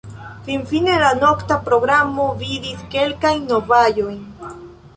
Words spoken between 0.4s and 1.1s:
Finfine